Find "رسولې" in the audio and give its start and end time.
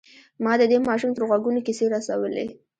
1.95-2.45